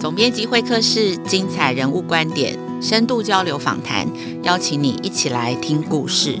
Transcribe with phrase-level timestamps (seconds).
[0.00, 4.08] 总编辑会客室，精彩人物观点，深度交流访谈，
[4.42, 6.38] 邀请你一起来听故事。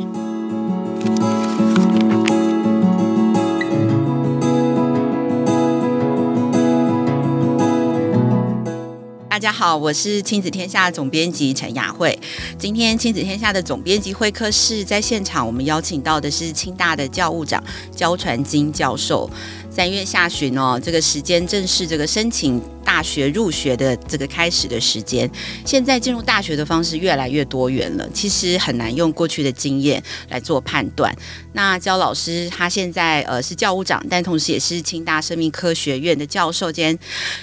[9.28, 12.18] 大家好，我是亲子天下总编辑陈雅慧。
[12.58, 17.62] 今天亲子天下的总编辑会客室在现场，我们邀请到的是清大的教务长
[17.94, 19.28] 焦传金教授。
[19.70, 25.30] 三月下旬哦，这个时间正是这个申请大学入学的这个开始的时间。
[25.64, 31.14] 现在进入大学的方式越来越多元了，其实很难用过去的经验来做判断。
[31.52, 36.98] 那焦老师他现在呃是教务长，但同时也是清大生命科学院的教授兼，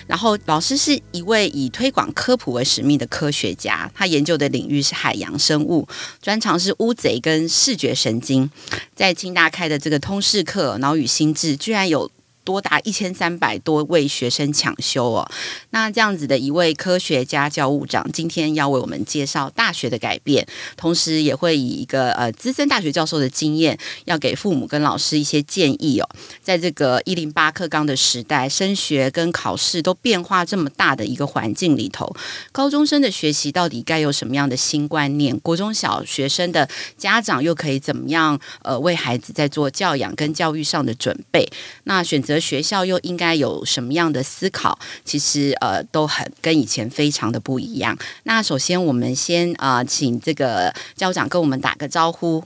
[0.08, 5.88] 然后老师是一位以推广科普为使命的科学家，他研究的领域是海洋生物，
[6.22, 8.50] 专长是乌贼跟视觉神经。
[8.96, 12.12] 在清大开的这个通识课《脑与心智》，居然有。
[12.48, 15.30] 多达一千三百多位学生抢修哦，
[15.72, 26.08] 那这样子的一位科学家教务长，今天要为我们介绍大学的改变，同时也会以一个呃资深大学教授的经验，要给父母跟老师一些建议哦。
[26.42, 32.16] 在这个一零八课纲的时代，升学跟考试都变化这么大的一个环境里头，
[32.54, 35.38] 高中生的学习到底该有什么样的新观念？
[35.42, 41.46] 国中小学生的家长又可以怎么样呃为孩子在做教养跟教育上的准备？
[41.84, 42.37] 那选择。
[42.40, 44.78] 学校又应该有什么样的思考？
[45.04, 47.98] 其实呃都很跟以前非常的不一样。
[48.24, 52.44] 那首先我们先呃请这个校长跟我们打个招呼。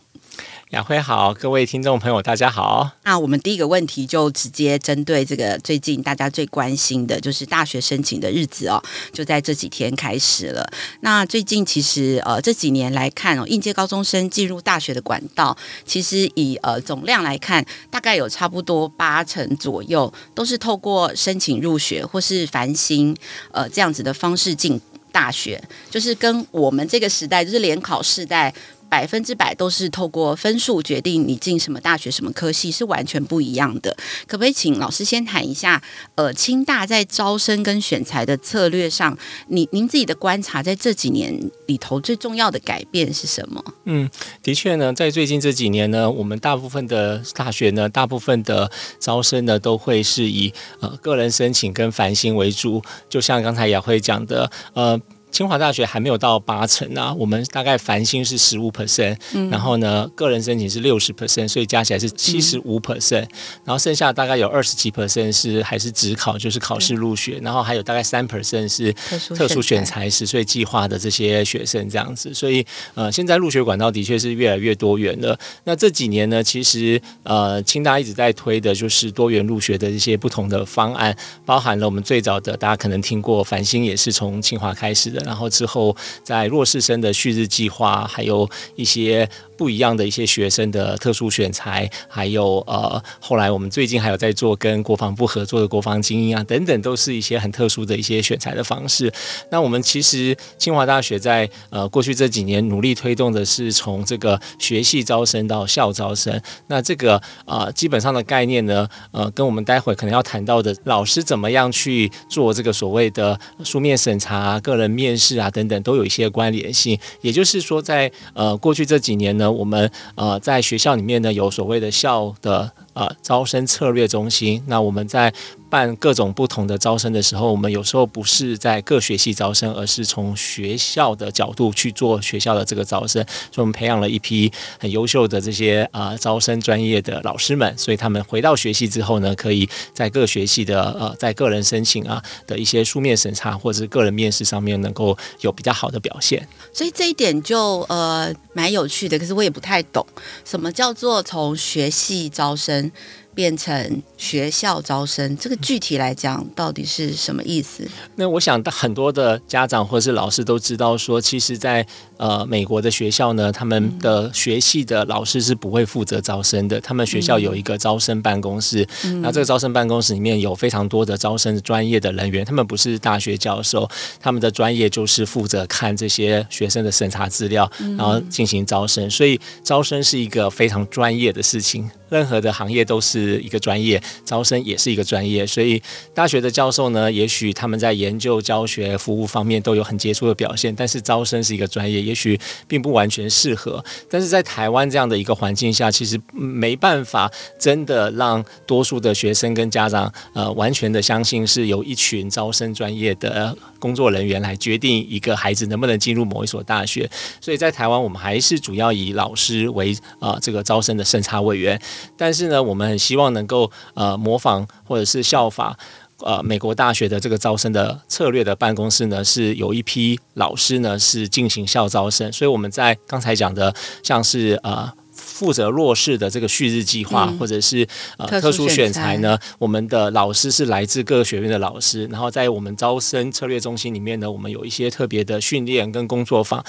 [0.72, 2.89] 雅慧好，各位听众朋友大家好。
[3.03, 10.66] 那我们第一个问题就直接针对这个最近大家最关心的，就是大学申请的日子哦，就在这几天开始了。
[11.02, 23.13] 那最近其实呃这几年来看哦，应届高中生进入大学的管道，其实以呃总量来看，大概有差不多八成左右都是透过申请入学或是繁星
[23.52, 24.80] 呃这样子的方式进
[25.11, 28.53] 大学，就是跟我们这个时代就是联考时代。
[28.91, 33.96] 百分之百都是透过分数决定你进什么大学、什么科系，是完全不一样的。
[34.28, 35.81] 可不可以请老师先谈一下？
[36.16, 41.34] 呃，清大在招生跟选才的策略上，你您自己的观察，在这几年
[41.68, 43.63] 里头最重要的改变是什么？
[43.85, 44.09] 嗯，
[44.44, 48.69] 的确呢，在最近这几年呢，我们大部分的大学呢，大部分的
[49.00, 52.84] 招生呢，都会是以呃个人申请跟繁星为主。
[53.09, 55.00] 就像刚才雅慧讲的，呃。
[55.31, 59.16] 清华大学还没有到八成啊，我们大概繁星是十五 percent，
[59.50, 63.25] 然后呢，个人申请是六十 percent，所以加起来是七十五 percent，
[63.64, 68.94] 然后剩下大概有二十几 percent 是还是只考，就是考试入学，然后还有大概三 percent 是
[69.34, 72.66] 特殊选才十岁计划的这些学生这样子，所以
[72.96, 75.40] 呃，现在入学管道的确是越来越多元了。
[75.64, 81.16] 那这几年呢，其实呃，清大一直在推的就是多元入学的一些不同的方案，
[81.46, 85.21] 包含了我们最早的大家可能听过繁星，也是从清华开始的。
[85.26, 89.30] 然后之后，在弱势生的旭日计划，还有一些。
[89.61, 99.13] 不一样的一些学生的特殊选材，还有呃，后来我们最近还有在做跟国防部合作的国防精英啊，等等，都是一些很特殊的一些选材的方式。
[99.51, 106.41] 那我们其实清华大学在呃过去这几年努力推动的是从这个学系招生到校招生。
[106.66, 116.97] 那这个呃基本上的概念呢，呃，跟我们待会可能要谈到的老师怎么样去做这个所谓的书面审查、个人面试啊等等，都有一些关联性。
[117.22, 119.50] 也就是说，在呃过去这几年呢。
[119.51, 125.34] 我们呃在学校里面呢，有所谓的校的呃招生策略中心，那我们在。
[125.72, 133.26] 办各种不同的招生的时候，我们有时候不是在各学系招生，而是从学校的角度去做学校的这个招生。
[133.52, 146.46] 所以，我们培养了一批很优秀的这些啊、呃、招生专业的老师们，所以他们回到学系之后呢，可以在各学系的呃在个人申请啊的一些书面审查或者是个人面试上面，能够有比较好的表现。
[146.74, 150.06] 所以这一点就呃蛮有趣的，可是我也不太懂，
[150.44, 152.92] 什么叫做从学系招生？
[153.34, 157.88] 变成学校招生，这个具体来讲到底是什么意思？
[158.16, 161.85] 那我想很多的家长或是老师都知道说，其实在
[162.22, 173.90] 呃美国的学校呢，他们的学系的老师是不会负责招生的，他们学校有一个招生办公室，嗯、那这个招生办公室里面有非常多的招生专业的人员，他们不是大学教授，
[174.20, 181.90] 他们的专业就是负责看这些学生的审查资料，然后进行招生，所以招生是一个非常专业的事情。
[182.09, 185.82] 任何的行业都是一个专业，招生也是一个专业，所以
[186.14, 192.37] 大学的教授呢，也许他们在研究、教学、服务方面都有很杰出的表现，但是招生是一个专业，也许
[192.67, 193.84] 并不完全适合。
[194.09, 207.09] 但是在台湾这样的一个环境下，其实没办法真的让多数的学生跟家长呃完全的相信是由一群招生专业的工作人员来决定一个孩子能不能进入某一所大学。
[207.40, 211.81] 所以在台湾，我们还是主要以老师为啊、呃、这个招生的审查委员。
[212.17, 215.78] 但是呢，我们很希望能够呃模仿或者是效法。
[216.23, 223.73] 呃，美国大学的这个招生的策略的办公室呢，是有一批老师呢是进行校招生，所以我们在刚才讲的，
[224.03, 224.91] 像是呃。
[225.31, 227.87] 负责弱势的这个旭日计划，或者是
[228.17, 236.63] 呃特殊选材呢，我们的老师是来自各个学院的老师，然后在我们招生策略中心里面呢，我们有一些特别的训练跟工作坊，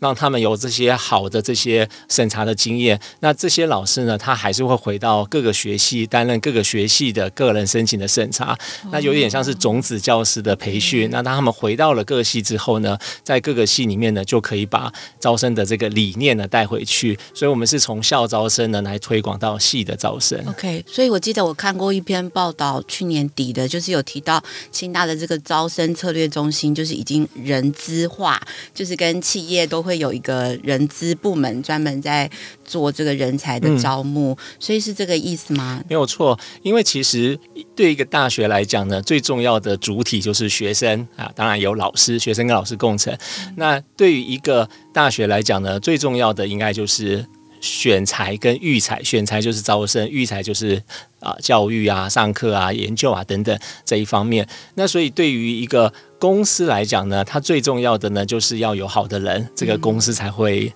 [0.00, 2.98] 让他们有这些好的这些审查的经验。
[3.20, 8.56] 那这些老师呢，他还是会回到各个学系担任各个学系的个人申请的审查，
[8.90, 11.10] 那有点像是种子教师的培训。
[11.10, 14.90] 那当他们回到了各系之后呢，在各个系里面呢，就可以把
[15.20, 17.18] 招生的这个理念呢带回去。
[17.34, 20.42] 所以，我们是从校校招生呢，来推广到系的招生。
[20.48, 24.42] OK，所以我记得我看过一篇报道，去年底的，就是有提到
[24.72, 28.40] 清大的这个招生策略中心，就是已经人资化，
[28.74, 32.30] 就是跟企业都会有一个人资部门专门在
[32.64, 35.82] 做这个人才的招募，嗯、所以是这个意思吗？
[35.88, 37.38] 没有错，因为其实
[37.74, 43.12] 对一个大学来讲呢，最重要的主体就是学生啊，当然有老师，学生跟老师共成。
[43.14, 47.24] 嗯、那对于一个大学来讲呢，最重要的应该就是。
[47.60, 50.76] 选材跟育才，选材就是招生，育才就是
[51.20, 54.46] 啊、呃、教育啊、上课啊、研究啊等等这一方面。
[54.74, 60.72] 那所以对于一个公司来讲呢，它最重要的呢，就是要有好的人，这个公司才会。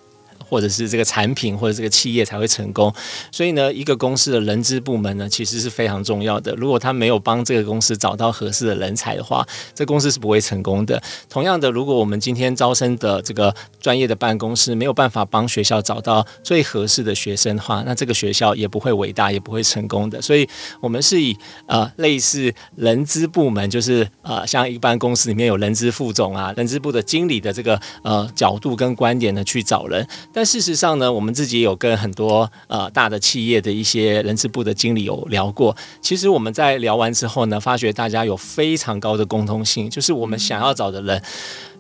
[0.51, 2.93] 或者是这个产品或者这个企业才会成功，
[3.31, 6.53] 所以呢，一个公司的人资部门呢，其实是非常重要的。
[6.57, 11.01] 如果他没有帮这个公司找到合适的人才的话，这公司是不会成功的。
[11.29, 20.21] 同样的，如果我们今天招生的这个专业的办公室没有办法帮学校找到最合适的学生的话，那这个学校也不会伟大，也不会成功的。
[20.21, 20.49] 所以，
[20.81, 21.37] 我们是以
[21.67, 30.07] 呃类似人资部门，就是呃像一般公司里面有人资副总啊、人资部的经理的这个呃角度跟观点呢去找人。
[30.41, 35.77] 但事实上呢，我们自己有跟很多呃大的企业的一些人事部的经理有聊过。
[36.01, 41.23] 其实我们在聊完之后呢，发觉大家有非常高的共通性，就是我们想要找的人。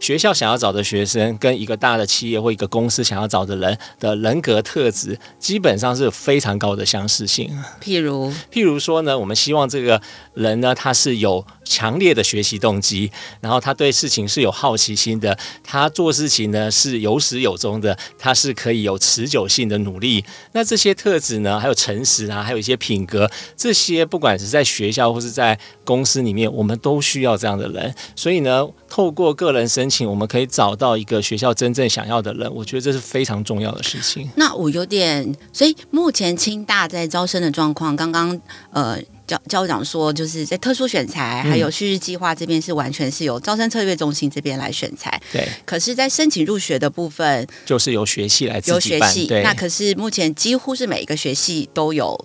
[0.00, 7.48] 学校想要找的学生，跟一个大的企业或一个公司想要找的人的人格特质，基本上是有非常高的相似性。
[7.80, 10.00] 譬如，譬如说呢，我们希望这个
[10.34, 20.24] 人呢，他是有强烈的学习动机，然后他对事情是有好奇心的，他做事情呢是有始有终的，他是可以有持久性的努力。
[20.52, 27.94] 那这些特质呢，还有诚实啊，还有一些品格，这些不管是在学校或是在公司里面，我们都需要这样的人。
[28.16, 34.28] 所以呢，透过个人申请，我们可以找到一个学校真正想要的人，我觉得这是非常重要的事情。
[34.34, 38.38] 那我有点，所以目前清大在招生的状况，刚刚
[38.72, 45.22] 呃教教务长说，就是在特殊选材还有旭日计划这边是完全是由招生策略中心这边来选材。
[45.32, 45.48] 对。
[45.64, 48.72] 可是，在申请入学的部分，就是由学系来自己。
[48.72, 49.28] 由学系。
[49.28, 49.44] 对。
[49.44, 52.18] 那可是目前几乎是每一个学系都有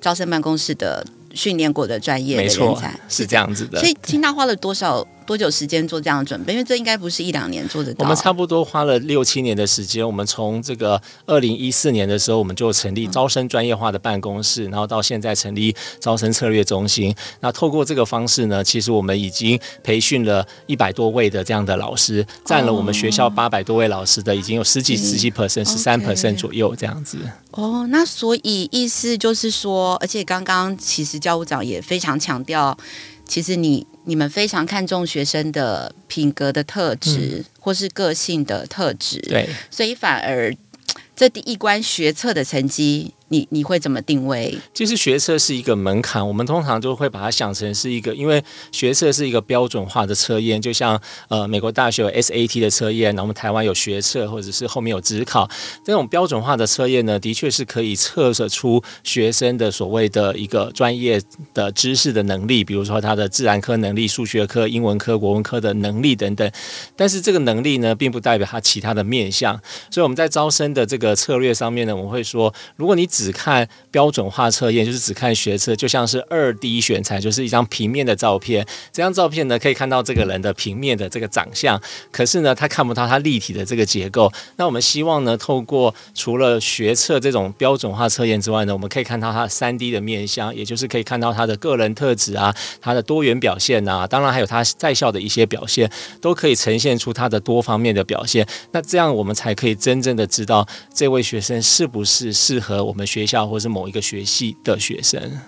[0.00, 3.78] 招生办公室的训练过的专业的人才，是这样子的。
[3.78, 5.06] 所以清大花了多少？
[5.26, 6.52] 多久时间做这样的准备？
[6.52, 8.04] 因为这应该不是一两年做得到。
[8.04, 10.06] 我们差不多花了六七年的时间。
[10.06, 17.14] 我们从这个二零一四年的时候，我们就成立招生专业化的办公室，然后到现在成立招生策略中心。
[17.40, 27.18] 那透过这个方式呢，其实我们已经培训了一百多位的这样的老师，占了我们学校八百多位老师的已经有十几、十几 percent、十三 percent 左右这样子。
[27.50, 32.76] 哦，那所以意思就是说，而且刚刚其实教务长也非常强调。
[33.26, 40.54] 其实你你们非常看重学生的品格的特质，嗯、或是个性的特质，对，所以反而
[41.16, 43.12] 这第一关学测的成绩。
[43.28, 44.56] 你你会怎么定位？
[44.72, 55.48] 其实学测是一个门槛，我们通常就会把它想成是一个，因为学测是一个标准化的测验，就像呃美国大学有 SAT 的测验，然后我们台湾有学测，或者是后面有指考
[55.84, 61.20] 这种标准化的测验呢，的确是可以测测出学生的所谓的一个专业
[61.52, 66.50] 的知识的能力，比如说他的自然科能力、数学科、英文科、国文科的能力等等。
[66.94, 78.66] 但是这个能力呢，并不代表他其他的面向，所以我们在招生的这个策略上面呢，我们会说，如果你只看标准化测验，就是只看学测，就像是二 D 选材，就是一张平面的照片。
[78.92, 81.80] 这张照片呢，可以看到这个人的平面的这个长相，
[82.12, 84.30] 可是呢，他看不到他立体的这个结构。
[84.56, 98.46] 那我们希望呢，透过除了学测这种标准化测验之外呢，我们可以看到他三 D 的面相，也就是可以看到他的个人特质啊，他的多元表现啊，当然还有他在校的一些表现，都可以呈现出他的多方面的表现。
[98.72, 105.40] 那这样我们才可以真正的知道这位学生是不是适合我们学校或是某一个学系的学生。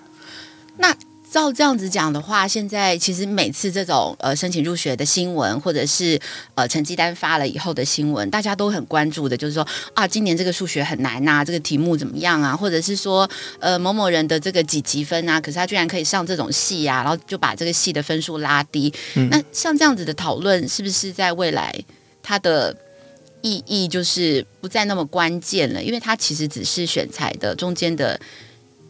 [0.79, 0.95] 那。
[1.31, 6.19] 照这样子讲的话，现在其实每次这种呃申请入学的新闻，或者是
[6.55, 12.57] 呃成绩单发了以后的新闻，大家都很关注的，就是说啊，今年这个数学很难呐、这个题目怎么样啊？
[12.57, 13.29] 或者是说
[13.61, 18.91] 呃某某人的这个几级分啊，可是他居然可以上这种系啊，然后就把这个系的分数拉低。
[19.31, 21.79] 那像这样子的讨论，是不是在未来
[22.23, 22.75] 他的
[23.49, 25.83] 意义就是不再那么关键了？
[25.83, 28.21] 因为它其实只是选材的中间的。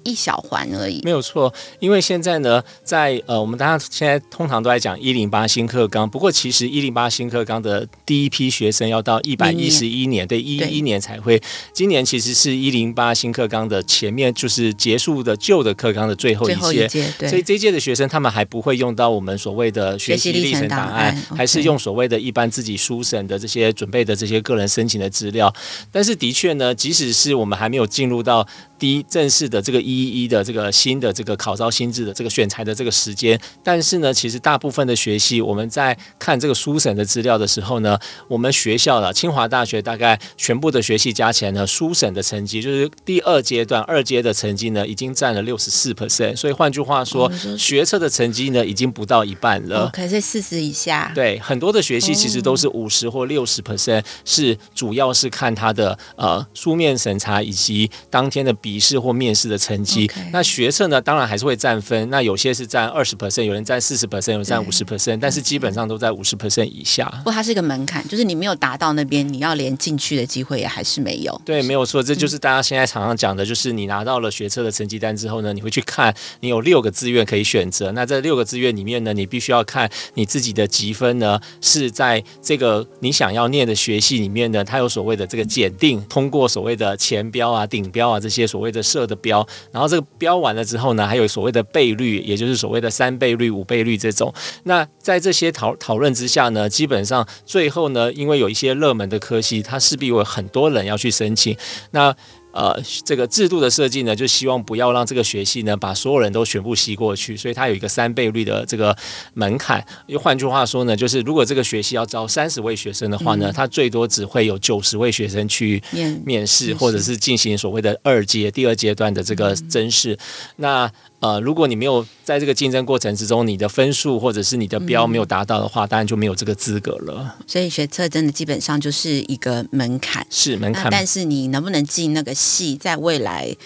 [0.09, 1.53] 一小环而已，没有错。
[1.79, 11.41] 因为现在呢，在呃，我们大家现在通常都在讲一零八新课纲，不过其实一零八新课纲的第一批学生要到一百一十一年，对，一一年才会。
[11.73, 16.89] 今年其实是一零八新课纲的前面，就是结束的旧的课纲的最后一届，
[17.29, 25.53] 所以这届的学生他们还不会用到我们所谓的学习历程档案，还是用所谓的一般自己书审的这些准备的这些个人申请的资料。
[25.93, 28.47] 但是的确呢，即使是我们还没有进入到
[28.79, 46.37] 第一正式的这个一一一的这个新的这个考招新制的这个选材的这个时间，但是呢，其实大部分的学系我们在看这个书审的资料的时候呢，我们学校的清华大学大概全部的学系加起来呢，书审的成绩就是第二阶段二阶的成绩呢，已经占了六十四 percent。
[46.37, 49.91] 所以换句话说，学测的成绩呢，已经不到一半了。
[49.93, 51.11] 可是四十以下。
[51.15, 58.55] 对，很多的学系其实都是五十或六十 percent，是主要是看他的呃书面审查以及当天的。
[58.69, 61.01] 笔试或面试的成绩.那学测呢？
[61.01, 62.11] 当然还是会占分。
[62.11, 67.07] 那有些是占二十 percent，有人占四十 percent，有人占五十 percent，但是基本上都在五十 percent 以下。
[67.19, 71.41] 不过它是一个门槛，就是你没有达到那边，你要连进去的机会也还是没有。
[71.47, 77.91] 对，没有错，这就是大家现在常常讲的，就是你拿到了学测的成绩单之后呢，你会去看你有六个志愿可以选择。
[77.93, 88.58] 那这六个志愿里面呢，你必须要看你自己的积分呢，是在这个你想要念的学系里面呢，它有所谓的这个检定，通过所谓的前标啊、顶标啊这些所。
[88.59, 94.35] 所谓的设的标，然后这个标完了之后呢，还有所谓的倍率，也就是所谓的三倍率、五倍率这种。
[94.65, 101.57] 那在这些讨讨论之下呢，基本上最后呢，因为有一些热门的科系，它势必有很多人要去申请。
[101.93, 102.13] 那
[102.59, 108.97] 呃，这个制度的设计呢，就希望不要让这个学系呢把所有人都全部吸过去，所以它有一个三倍率的这个
[109.35, 109.85] 门槛。
[110.09, 115.81] 又换句话说呢，就是如果这个学系要招三十位学生的话呢，它最多只会有九十位学生去
[116.25, 120.19] 面试，或者是进行所谓的二阶第二阶段的这个甄试。
[120.57, 127.37] 那呃，如果你没有在这个竞争过程之中，你的分数或者是你的标没有达到的话，嗯、当然就没有这个资格了。
[127.47, 130.89] 所以学测真的基本上就是一个门槛，是门槛。
[130.91, 133.57] 但是你能不能进那个系，在未来。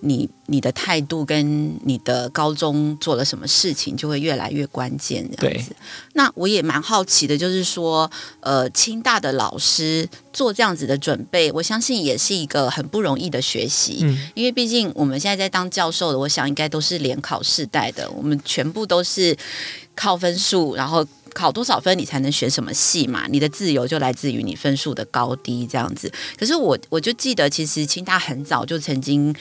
[0.00, 5.28] 你你的态度跟你的高中做了什么事情，就会越来越关键。
[5.38, 5.74] 这样子，
[6.12, 8.10] 那我也蛮好奇的，就是说，
[8.40, 14.00] 呃，清大的老师做这样子的准备，我相信也是一个很不容易的学习。
[14.02, 19.36] 嗯，因为毕竟我们现在在当教授的，我想应该都是联考世代的，我们全部都是
[19.94, 21.06] 靠分数，然后。
[21.36, 23.26] 考多少分你才能选什么系嘛？
[23.28, 26.10] 你的自由就来自于你分数的高低这样子。
[26.38, 29.34] 可是我我就记得，其实清大很早就曾经，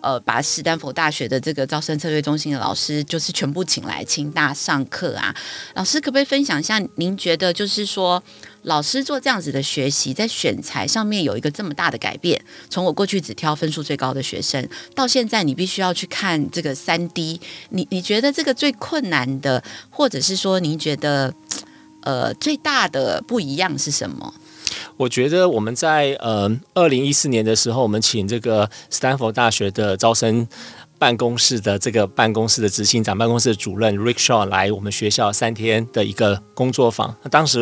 [0.00, 5.36] 呃，把斯坦福大学的这个招生策略中心的老师，就是全部请来清大上课啊。
[5.74, 8.22] 老师可不可以分享一下，您觉得就是说，
[8.62, 12.40] 老师做这样子的学习，在选材上面有一个这么大的改变。
[12.70, 17.40] 从我过去只挑分数最高的学生，到现在你必须要去看这个三 D。
[17.70, 21.34] 你你觉得这个最困难的，或者是说您觉得
[22.02, 24.34] 呃最大的不一样是什么？
[24.96, 30.46] 我觉得我们在呃二零一四年的时候，我们请这个斯坦福大学的招生。
[31.02, 37.12] 办公室的这个办公室的执行长，办公室的主任 Rick Shaw 来我们学校三天的一个工作坊。
[37.24, 37.58] 那当时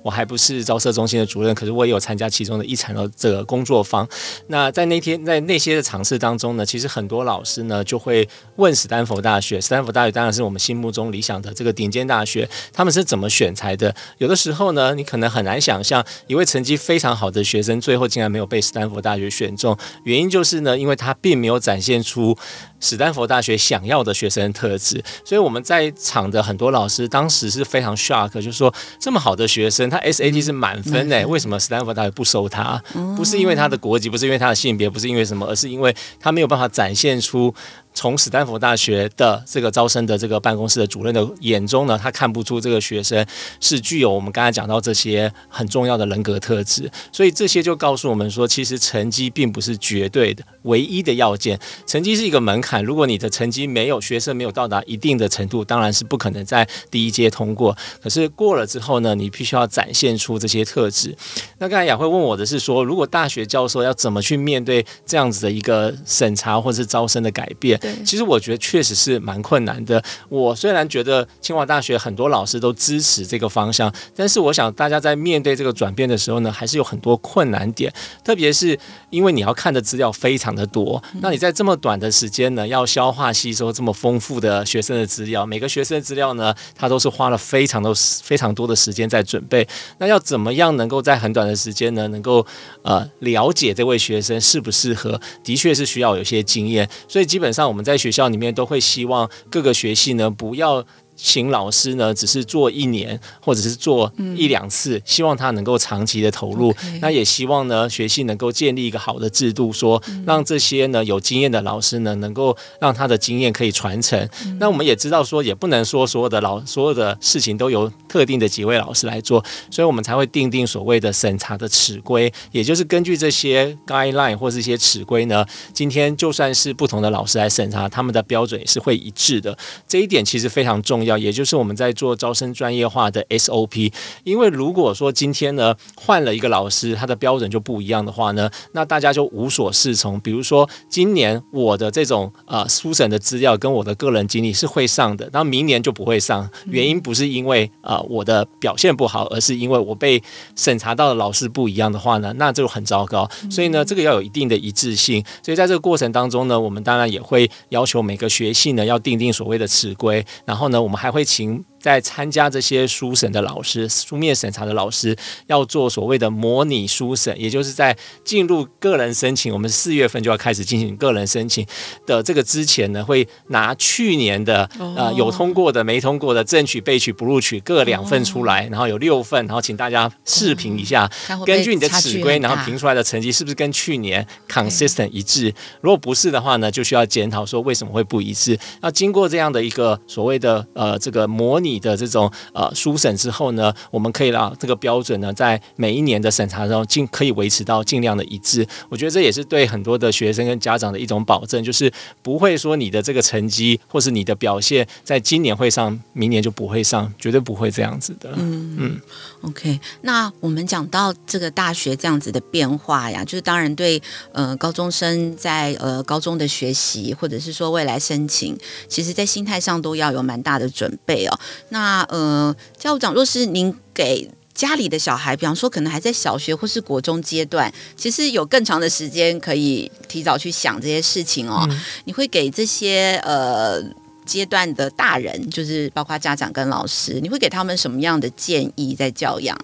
[0.00, 4.08] 我还不是招生中心的主任，可是我也有参加其中的一场的这个工作坊。
[4.46, 13.92] 那在那天在那些的尝试当中呢，其实很多老师呢就会问史丹佛大学，史丹佛大学当然是我们心目中理想的这个顶尖大学，他们是怎么选材的？
[14.18, 22.38] 有的时候呢，你可能很难想象一位成绩非常好的学生，最后竟然没有被史丹佛大学选中，原因就是呢，因为他并没有展现出。
[22.84, 25.02] 史丹佛大学想要的学生特质。
[25.24, 32.80] 所以我们在场的很多老师当时是非常 shock，就是说这么好的学生，他 SAT 是满分诶，为什么史丹佛大学不收他？
[33.16, 37.54] 不是因为他的国籍，不是因为他的性别，不是因为什么，而是因为他没有办法展现出。
[37.94, 43.24] 从史丹佛大学的这个招生的这个办公室的主任的眼中呢，他看不出这个学生
[43.60, 52.84] 是具有我们刚才讲到这些很重要的人格特质，所以这些就告诉我们说，其实成绩并不是绝对的唯一的要件，成绩是一个门槛。
[52.84, 57.76] 如果你的成绩没有学生没有到达一定的程度，当然是不可能在第一阶通过。
[58.02, 61.16] 可是过了之后呢，你必须要展现出这些特质。
[61.58, 67.80] 那刚才雅慧问我的是说，如果大学教授要怎么去面对这样子的一个审查或者是招生的改变？
[68.04, 70.02] 其实我觉得确实是蛮困难的。
[70.28, 77.92] 我虽然觉得清华大学很多老师都支持这个方向，但是我想大家在面对这个转变的时候呢，还是有很多困难点。
[78.22, 78.78] 特别是
[79.10, 89.66] 因为你要看的资料非常的多，那你在这么短的时间呢，要消化吸收这么丰富的学生的资料，每个学生的资料呢，他都是花了非常多非常多的时间在准备。
[89.98, 92.46] 那要怎么样能够在很短的时间呢，能够
[92.82, 96.88] 呃了解这位学生适不适合，的确是需要有些经验。
[97.08, 97.84] 所以基本上我我们。
[97.84, 100.86] 在学校里面都会希望各个学系呢，不要。
[101.24, 106.70] 请老师呢，只是做一年或者是做一两次，希望他能够长期的投入。
[107.00, 114.20] 那也希望呢，学系能够建立一个好的制度，说让这些呢有经验的老师呢，能够让他的经验可以传承。
[114.44, 114.58] 嗯。
[114.60, 129.56] 那我们也知道说，也不能说所有的老所有的事情都由特定的几位老师来做，所以我们才会定定所谓的审查的尺规，也就是根据这些 guideline 或是一些尺规呢，今天就算是不同的老师来审查，他们的标准也是会一致的。
[129.88, 131.13] 这一点其实非常重要。
[131.14, 133.92] 要，也就是我们在做招生专业化的 SOP，
[134.24, 140.18] 因为如果说今天呢换了一个老师，他的标准就不一样的话呢，那大家就无所适从。
[140.20, 146.48] 比如说今年我的这种呃书审的资料跟我的个人经历是会上的，那明年就不会上。
[146.66, 150.22] 原因不是因为呃我的表现不好，而是因为我被
[150.56, 153.28] 审查到的老师不一样的话呢，那就很糟糕。
[153.50, 155.22] 所以呢，这个要有一定的一致性。
[155.42, 160.93] 所以在这个过程当中呢，我们当然也会要求每个学系呢要定定所谓的尺规，然后呢，我们。
[160.94, 161.64] 我还会请。
[161.84, 165.14] 在参加这些书审的老师、书面审查的老师，
[165.48, 171.66] 要做所谓的模拟书审，也就是在进入个人申请，我们四月份就要开始进行个人申请
[172.06, 181.06] 的这个之前呢，会拿去年的呃有通过的、没通过的正取、被取、不录取各两份出来，然后有六份，然后请大家视频一下，
[181.44, 185.52] 根据你的尺规，然后评出来的成绩是不是跟去年 consistent 一致？
[185.82, 188.58] 如果不是的话呢，就需要检讨说为什么会不一致。
[188.80, 191.73] 那经过这样的一个所谓的呃这个模拟。
[191.78, 198.66] 的这种呃书审之后呢，我们可以让这个标准呢，在每一年的审查中尽可以维持到尽量的一致。
[198.88, 208.30] 我觉得这也是对很多的学生跟家长的一种保证，就是不会说你的这个成绩或是你的表现，在今年会上，明年就不会上，绝对不会这样子的。
[208.36, 209.00] 嗯嗯。
[209.42, 214.00] OK，那我们讲到这个大学这样子的变化呀，就是当然对
[214.32, 218.56] 呃高中生在呃高中的学习，或者是说未来申请，
[218.88, 221.38] 其实在心态上都要有蛮大的准备哦。
[221.70, 231.66] 那呃，教务长，若是您给家里的小孩，比方说可能还在小学或是国中阶段，其实有更长的时间可以提早去想这些事情哦。
[231.68, 233.82] 嗯、你会给这些呃
[234.24, 239.58] 阶段的大人，就是包括家长跟老师，你会给他们什么样的建议在教养？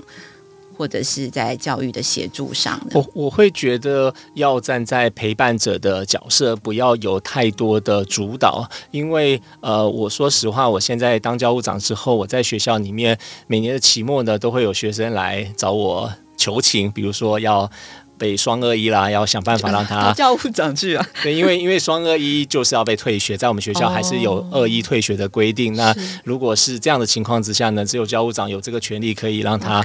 [0.81, 17.71] 或者是在教育的协助上，我我会觉得要站在陪伴者的角色，不要有太多的主导，因为呃，我说实话，我现在当教务长之后，我在学校里面每年的期末呢，都会有学生来找我求情，比如说要。
[18.21, 21.07] 被双二一啦，要想办法让他 教务长去啊。
[21.25, 25.73] 对，因为因为双二一就是要被退学，在我们学校还是有二一退学的规定。
[25.73, 29.83] 那如果是这样的情况之下呢，只有教务长有这个权利可以让他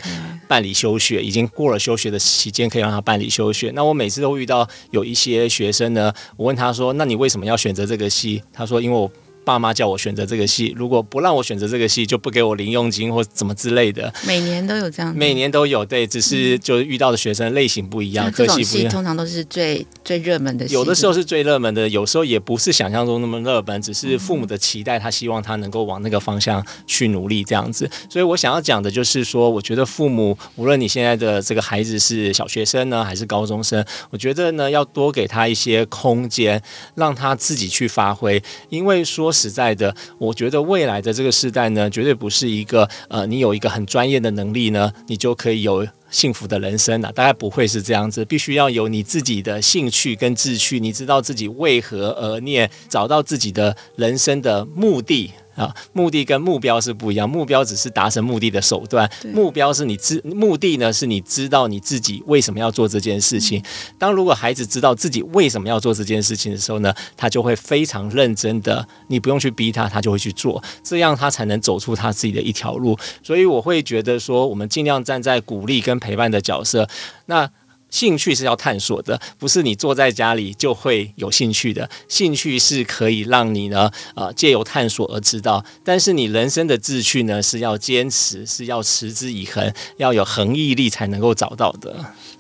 [0.50, 3.71] 办理休学，已经过了休学的期间，可以让他办理休学。
[3.74, 9.10] 那我每次都遇到有一些学生呢，我问他说：“那你为什么要选择这个系？”他说：“因为我。”
[9.46, 14.12] 爸妈叫我选择这个系，如果不让我选择这个系，就不给我零用金或怎么之类的。
[14.26, 18.92] 每年都有这样，每年都有，对，只是就遇到的学生类型不一样，科系不一样。
[18.92, 27.88] 通常都是最最热门的，有的时候是最热门的，有时候也不是想象中那么热门，只是父母的期待，他希望他能够往那个方向去努力这样子。
[28.10, 36.60] 所以我想要讲的就是说，我觉得父母无论你现在的这个孩子是小学生呢，还是高中生，我觉得呢要多给他一些空间，
[36.96, 39.93] 让他自己去发挥，因为说实在的。
[40.17, 45.86] 我觉得未来的这个时代呢，绝对不是一个呃，你有一个很专业的能力呢，你就可以有。
[46.12, 48.24] 幸福的人生了，大概不会是这样子。
[48.24, 55.32] 必须要有你自己的兴趣跟志趣，你知道自己为何而念，找到自己的人生的目的。
[55.56, 63.63] 啊，目的跟目标是不一样，目标只是达成目的的手段，目标是你知目的呢，是你知道你自己为什么要做这件事情。
[63.98, 72.98] 当如果孩子知道自己为什么要做这件事情的时候呢，他就会非常认真的，你不用去逼他，他就会去做，这样他才能走出他自己的一条路。
[73.24, 76.88] 所以我会觉得说，我们尽量站在鼓励跟陪伴的角色，
[77.28, 77.50] 那。
[77.96, 81.90] 兴趣是要探索的，不是你坐在家里就会有兴趣的。
[82.10, 85.64] 兴趣是可以让你呢，呃，借由探索而知道。
[85.82, 91.96] 但是你人生的志趣呢，是要坚持，是要持之以恒，要有恒毅力才能够找到的。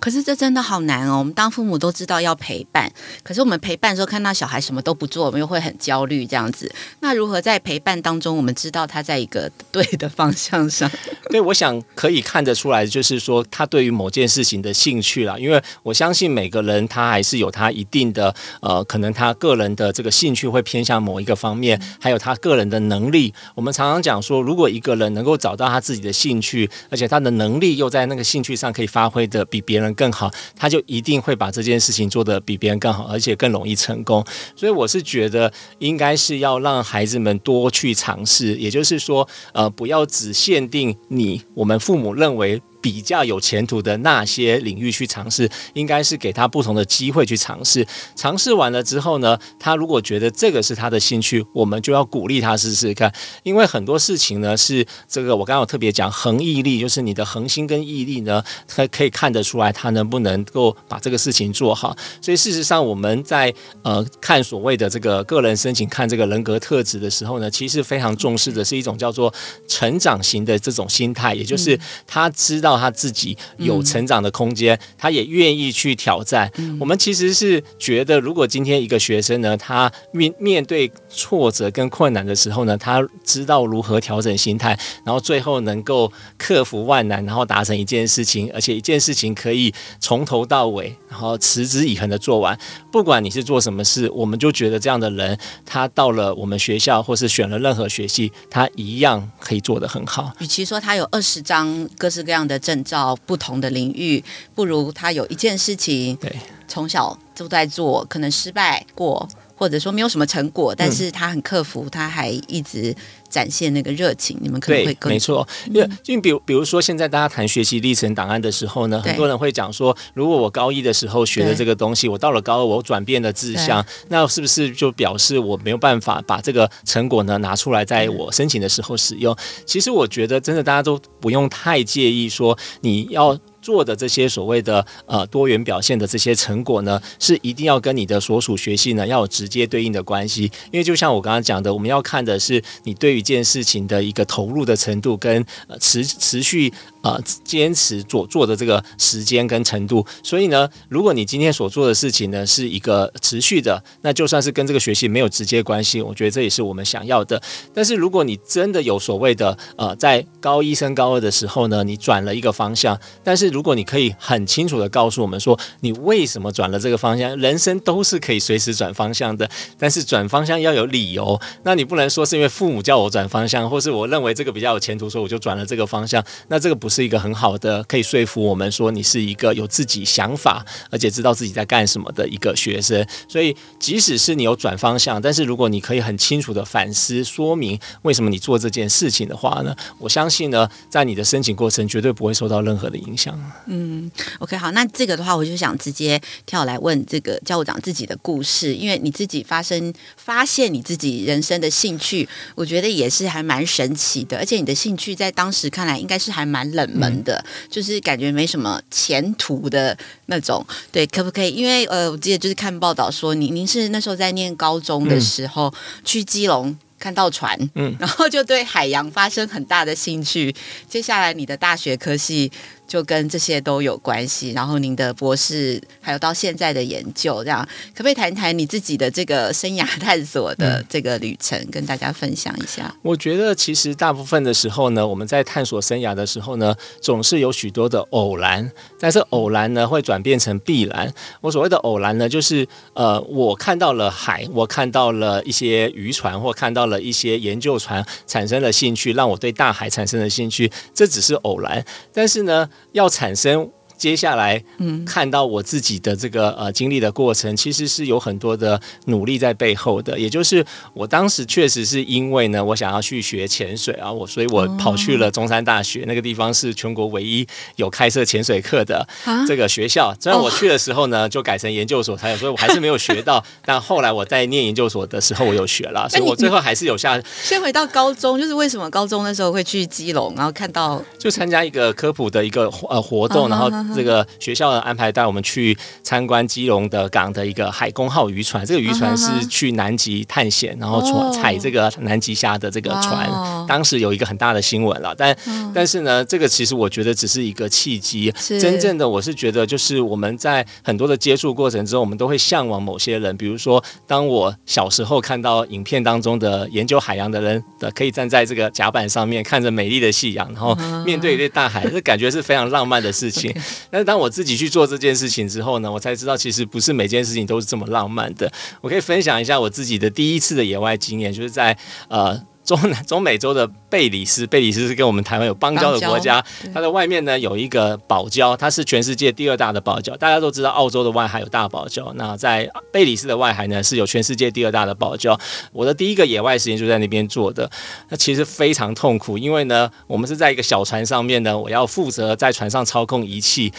[0.05, 1.17] 可是这真的好难哦。
[1.17, 2.87] 我们当父母都知道要陪伴，
[3.23, 6.71] 可是我们陪伴的时候看到小孩什么都不做，我们又会很焦虑这样子。
[6.99, 10.87] 那如何在陪伴当中，我们知道他在一个对的方向上？
[11.31, 15.39] 对，我想可以看得出来，就是说他对于某件事情的兴趣啦。
[15.39, 23.33] 因为我相信每个人他还是有他一定的呃，可能他个人的这个兴趣会偏向某一个方面，还有他个人的能力。
[23.55, 34.23] 我们常常讲说，如果一个人能够找到他自己的兴趣，而且他的能力又在那个兴趣上可以发挥的比别人更好，他就一定会把这件事情做得比别人更好，而且更容易成功。
[34.55, 42.61] 所以我是觉得，应该是要让孩子们多去尝试，也就是说，呃，不要只限定你我们父母认为。
[42.85, 47.83] 比较有前途的那些领域去尝试，应该是给他不同的机会去尝试。
[48.15, 53.11] 尝试完了之后呢，他如果觉得这个是他的兴趣，我们就要鼓励他试试看。
[53.41, 61.97] 因为很多事情呢，是这个我刚刚有特别讲恒毅力，就是你的恒心跟毅力呢，他可以看得出来他能不能够把这个事情做好。
[62.21, 69.33] 所以事实上，我们在呃看所谓的这个个人申请看这个人格特质的时候呢，其实非常重视的是一种叫做
[69.67, 72.74] 成长型的这种心态，也就是他知道。
[72.77, 76.51] 他自己有成长的空间，他也愿意去挑战。
[76.79, 92.57] 我们其实是觉得，如果今天一个学生呢，他面面对挫折跟困难的时候呢，他知道如何调整心态，然后最后能够克服万难，然后达成一件事情，而且一件事情可以从头到尾，然后持之以恒的做完。
[92.91, 100.33] 不管你是做什么事，我们就觉得这样的人，他到了我们学校或是选了任何学系，他一样可以做得很好。
[100.39, 104.23] 与其说他有二十张各式各样的证照，不同的领域，
[104.55, 106.35] 不如他有一件事情，对，
[106.67, 112.95] 从小都在做，可能失败过，或者说没有什么成果，但是他很克服，他还一直。
[113.27, 115.45] 展现那个热情，你们可能会更，没错。
[115.65, 129.35] 因为，因为比如，比如说，现在大家谈学习历程档案的时候呢，很多人会讲说，如果我高一的时候学的这个东西，我到了高二我转变了志向，那是不是就表示我没有办法把这个成果呢拿出来，在我申请的时候使用？
[129.65, 140.43] 其实我觉得，真的大家都不用太介意说你要做的这些所谓的呃多元表现的这些成果呢，是一定要跟你的所属学系呢要有直接对应的关系。
[140.71, 146.71] 因为就像我刚刚讲的，我们要看的是你对于一件事情的一个投入的程度跟呃持持续
[147.05, 157.41] 啊坚持所做的这个时间跟程度，所以呢，如果你今天所做的事情呢是一个持续的，那就算是跟这个学习没有直接关系，我觉得这也是我们想要的。
[157.73, 173.15] 但是如果你真的有所谓的呃在高一升高二的时候呢，你转了一个方向，但是如果你可以很清楚的告诉我们说你为什么转了这个方向，人生都是可以随时转方向的，但是转方向要有理由，那你不能说是因为父母叫我。
[173.15, 176.21] 转方向，或是我认为这个比较有前途，所以我就转了这个方向。
[176.49, 183.05] 那这个不是是一个很好的可以说服我们说你是一个有自己想法，而且知道自己在干什么的一个学生。
[183.27, 193.37] 所以，即使是你有转方向，但是如果你可以很清楚的反思说明为什么你做这件事情的话呢，我相信呢，在你的申请过程绝对不会受到任何的影响。
[193.67, 202.85] 嗯，OK，好，那这个的话，我就想直接跳来问这个教务长自己的故事，因为你自己发生发现你自己人生的兴趣，我觉得。
[202.95, 210.65] 也是还蛮神奇的，而且你的兴趣在当时看来应该是还蛮冷门的，嗯、就是感觉没什么前途的那种。
[210.91, 211.49] 对，可不可以？
[211.51, 220.55] 因为呃，我记得就是看报道说，您您是那时候在念高中的时候、嗯、去基隆看到船，嗯，然后就对海洋发生很大的兴趣。
[220.89, 222.51] 接下来你的大学科系。
[222.87, 232.95] 就跟这些都有关系，然后您的博士还有到现在的研究，这样可不可以谈谈你自己的这个生涯探索的这个旅程，嗯、跟大家分享一下？
[233.01, 241.11] 我觉得其实大部分的时候呢，我们在探索生涯的时候呢，总是有许多的偶然，但是偶然呢会转变成必然。
[241.41, 251.83] 我所谓的偶然呢，就是呃，我看到了海，我看到了一些渔船，或看到了一些研究船，产生了兴趣，让我对大海产生了兴趣，这只是偶然。
[252.13, 252.69] 但是呢。
[252.91, 253.69] 要产生。
[253.97, 260.19] 接下来，嗯，看到我自己的这个呃经历的过程，其实是有很多的努力在背后的。
[260.19, 269.07] 也就是我当时确实是因为呢，我想要去学潜水啊，我所以我跑去了中山大学，那个地方是全国唯一有开设潜水课的
[269.47, 270.13] 这个学校。
[270.19, 273.43] 虽然我去的时候呢，就改成研究所才有，所以我还是没有学到。
[273.65, 277.21] 但后来我在念研究所的时候，我有学了，所以我最后还是有下。
[277.41, 284.75] 先回到高中，就是为什么高中那时候会去基隆，然后看到就参加一个科普的一个呃活动，然后这个学校。
[284.85, 293.29] 安排带我们去参观基隆的港的一个海工号渔船，这个渔船是去南极探险，然后采这个南极虾的这个船，
[293.67, 295.15] 当时有一个很大的新闻了。
[295.15, 295.35] 但
[295.73, 313.53] 但是呢，这个其实我觉得只是一个契机，真正的我是觉得就是我们在很多的接触过程之后，我们都会向往某些人，比如说当我小时候看到影片当中的研究海洋的人的，可以站在这个甲板上面看着美丽的夕阳，然后面对一对大海，这感觉是非常浪漫的事情。
[313.91, 318.51] 但是当我自己去做这件事情之后呢，我才知道其实不是每件事情都是这么浪漫的。
[318.81, 321.77] 我可以分享一下我自己的第一次的野外经验，就是在
[322.09, 322.41] 呃。
[322.65, 326.43] 中南中美洲的贝里斯，贝里斯是跟我们台湾有邦交的国家。
[326.73, 330.17] 它的外面呢有一个堡礁，它是全世界第二大的堡礁。
[330.17, 335.39] 大家都知道澳洲的外海有大堡礁，那在贝里斯的外海呢是有全世界第二大的堡礁。
[335.71, 337.71] 我的第一个野外实验就在那边做的，
[338.09, 343.71] 那其实非常痛苦，因为呢我们是在一个小船上面呢，我要负责在船上操控仪器。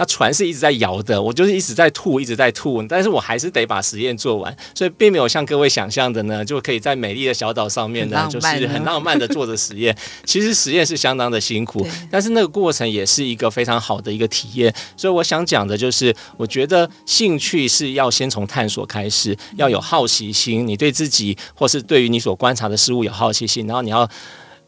[0.00, 9.94] 那船是一直在摇的，我就是一直在吐，一直在吐，但是我还是得把实验做完，所以并没有像各位想象的呢，就可以在美丽的小岛上面呢，就是很浪漫的做着 实验。
[10.24, 14.72] 其实实验是相当的辛苦，但是那个过程也是一个非常好的一个体验。
[14.96, 24.08] 所以我想讲的就是，我觉得兴趣是要先从探索开始，要有好奇心，你对自己或是对于你所观察的事物有好奇心，然后你要。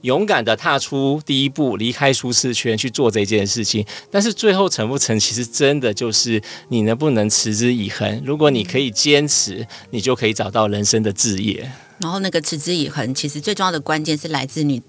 [0.03, 8.23] 勇敢的踏出第一步，离开舒适圈去做这件事情，但是最后成不成，其实真的就是你能不能持之以恒。
[8.25, 11.71] 如果你可以坚持，你就可以找到人生的志业。
[12.01, 14.83] 然后那个持之以恒，其实最重要的关键是来自你，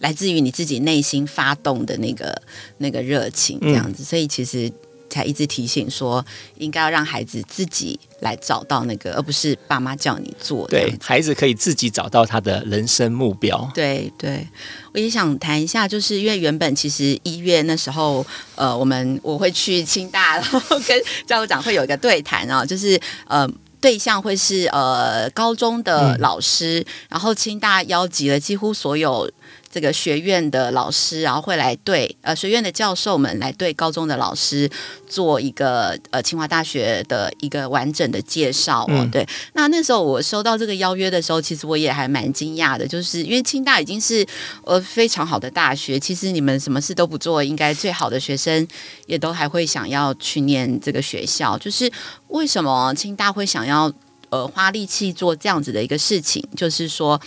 [0.00, 2.42] 来自于你自己内心发动的那个
[2.78, 4.02] 那个热情，这样子。
[4.02, 4.72] 嗯、所以其实。
[5.10, 6.22] 才一直提醒说，
[6.58, 10.68] 应该要让孩子自己来找到那个，而不是爸妈叫你做。
[10.68, 13.70] 对，孩子可以自己找到他的人生目标。
[13.74, 14.46] 对对，
[14.92, 23.48] 我也想谈一下，就是因为原本其实一月那时候，呃，我们我会去清大，然后跟教务长会有一个对谈啊，就是呃，
[23.80, 29.30] 对象会是呃高中的老师，嗯、然后清大邀集了几乎所有。
[29.70, 34.68] 这个学院的老师，然后会来对呃学院的教授们来对高中的老师
[35.06, 38.88] 做一个呃清华大学的一个完整的介绍哦。
[38.88, 44.26] 嗯、对，那那时候我收到这个邀约的时候，其实我也还蛮惊讶的，就是因为清大已经是
[44.64, 48.66] 呃非常好的大学，其实你们什么事都不做，应该最好的学生
[49.06, 51.58] 也都还会想要去念这个学校。
[51.58, 51.90] 就是
[52.28, 53.92] 为什么清大会想要
[54.30, 56.42] 呃花力气做这样子的一个事情？
[56.56, 57.20] 就是说。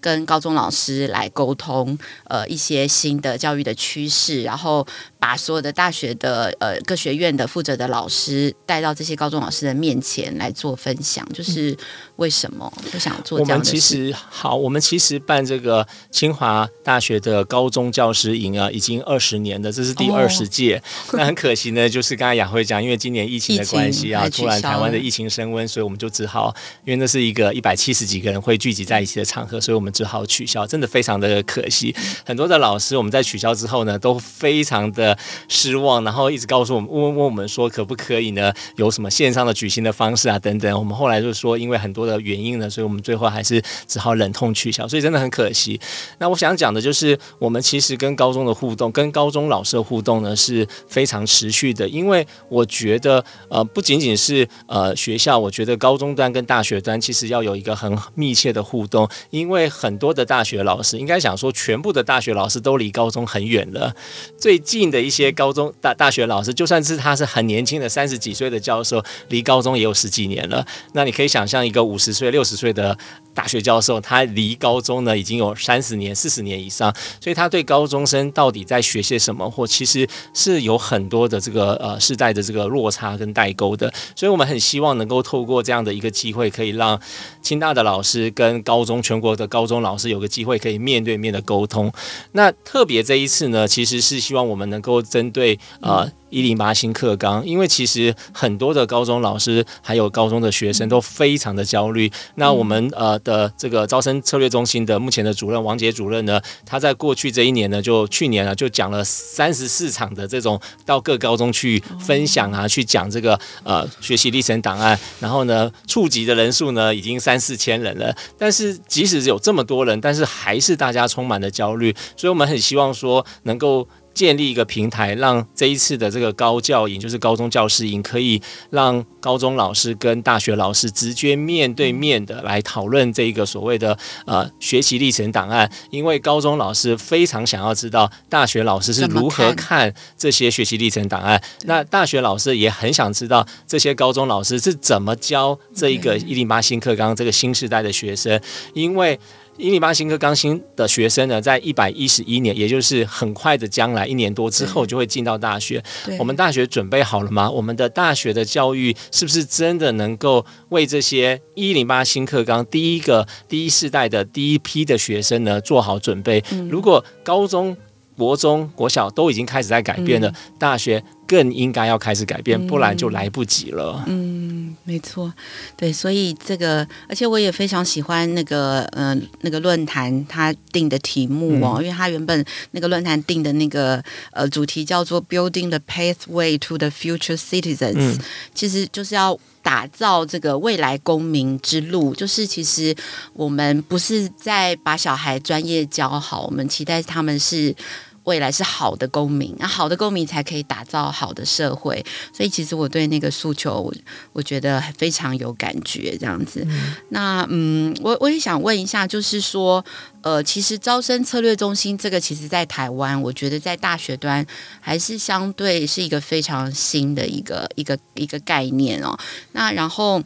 [0.00, 4.86] 跟高中老师来沟通，呃，一些新的教育的趋势，然后
[5.18, 11.76] 把所有的大学的呃各学院的负责的老师带到这些高中老师的面前来做分享，就是
[12.16, 13.70] 为什么不想做这样的事？
[13.70, 20.80] 我们其实好，我们其实办这个清华大学的高中教师营啊，已经二十年了，这是第二十届。
[21.08, 26.54] 哦、那很可惜呢，就是刚才雅慧讲，因为今年疫情的关系啊，突然台湾的疫情升温，所以我们就只好，
[26.86, 29.92] 因为那是一个一百七十几个人会聚集在一起的场合，所以我们。
[29.98, 31.92] 只好取消，真的非常的可惜。
[32.24, 35.07] 很多的老师，我们在取消之后呢，都非常的
[35.48, 38.52] 失望，然后一直告诉我们，问问我们说，可不可以呢？
[38.76, 40.38] 有什么线上的举行的方式啊？
[40.38, 40.78] 等等。
[40.78, 44.88] 我们后来就说，因为很多的原因呢，所以我们最后还是只好忍痛取消。
[44.88, 45.80] 所以真的很可惜。
[46.18, 51.88] 那我想讲的就是，我们其实跟高中的互动，跟高中老师的互动呢，是非常持续的。
[51.88, 59.68] 因为我觉得，呃，不仅仅是呃学校，我觉得高中端跟大学端其实要有一个很密切的互动，因为。
[59.68, 63.94] 很多的大学老师应该想说，全部的大学老师都离高中很远了。
[64.36, 70.66] 最近的的一些高中大大学老师，就算是他是很年轻的三十几岁的教授，离高中也有十几年了。
[70.92, 72.98] 那你可以想象，一个五十岁、六十岁的
[73.32, 83.92] 大学教授，他离高中呢已经有三十年、四十年以上，所以他对高中生到底在学些什么，或其实是有很多的这个呃世代的这个落差跟代沟的。
[84.16, 87.00] 所以我们很希望能够透过这样的一个机会，可以让
[87.40, 91.92] 清大的老师跟高中全国的高中老师有个机会可以面对面的沟通。
[92.32, 96.10] 那特别这一次呢，其实是希望我们能够针对呃。
[96.30, 102.12] 一零八新课纲，因为其实很多的高中老师还有高中的学生都非常的焦虑。
[102.34, 118.14] 那我们呃的这个招生策略中心的目前的主任王杰主任呢，他在过去这一年呢，就去年呢就讲了三十四场的这种到各高中去分享啊，去讲这个呃学习历程档案，然后呢触及的人数呢已经三四千人了。
[118.36, 123.88] 但是即使有这么多人，但是还是大家充满了焦虑，所以我们很希望说能够。
[124.18, 135.70] 建立一个平台，让这一次的这个高教营，就是高中教师营，可以让高中老师跟大学老师直接面对面的来讨论这一个所谓的呃学习历程档案。
[135.90, 148.40] 因为高中老师非常想要知道大学老师是如何看这些学习历程档案，那大学老师也很想知道这些高中老师是怎么教这一个一零八新课纲这个新时代的学生，
[148.74, 149.16] 因为。
[149.58, 155.82] 一零八新课纲新的学生呢，在一百一十一年，也就是很快的将来一年多之后，就会进到大学。
[156.16, 157.50] 我们大学准备好了吗？
[157.50, 166.42] 我们的大学的教育是不是真的能够为这些一零八新课纲第一个第一世代的第一批的学生呢做好准备？
[166.70, 167.76] 如果高中、
[168.16, 171.02] 国中、国小都已经开始在改变了，大学。
[171.28, 174.02] 更应该要开始改变，不然就来不及了。
[174.06, 175.30] 嗯，嗯，没错，
[175.76, 188.18] 对，所以这个，而且我也非常喜欢那个，嗯、呃，那个论坛他定的题目哦，嗯、因为他原本那个论坛定的那个呃主题叫做 “Building the Pathway to the Future Citizens”，嗯、
[188.54, 192.14] 其实就是要打造这个未来公民之路。
[192.14, 192.96] 就是其实
[193.34, 197.76] 我们不是在把小孩专业教好，我们期待他们是。
[198.24, 202.04] 未来是好的公民，那好的公民才可以打造好的社会。
[202.32, 203.94] 所以，其实我对那个诉求，我
[204.32, 206.16] 我觉得非常有感觉。
[206.18, 209.84] 这样子，嗯那嗯，我我也想问一下，就是说，
[210.22, 214.44] 呃，其实招生策略中心这个，其实在台湾，我觉得在大学端
[214.80, 219.18] 还是相对是一个非常新的一个一个一个概念哦。
[219.52, 220.22] 那然后。